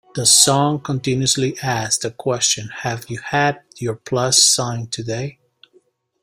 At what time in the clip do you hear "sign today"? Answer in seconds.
4.43-5.37